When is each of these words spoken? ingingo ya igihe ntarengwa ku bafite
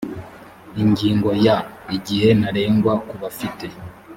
ingingo 0.83 1.29
ya 1.45 1.55
igihe 1.97 2.27
ntarengwa 2.39 2.93
ku 3.07 3.15
bafite 3.21 3.65